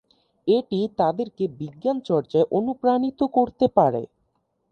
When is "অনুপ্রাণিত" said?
2.57-3.19